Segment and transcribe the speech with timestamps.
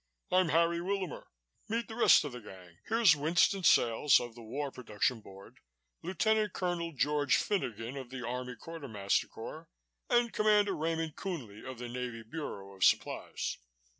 [0.31, 1.25] "I'm Harry Willamer.
[1.69, 2.79] Meet the rest of the gang.
[2.87, 5.59] Here's Winston Sales of the War Production Board,
[6.01, 9.69] Lieutenant Colonel George Finogan of the Army Quartermaster Corps
[10.09, 13.59] and Commander Raymond Coonley of the Navy Bureau of Supplies."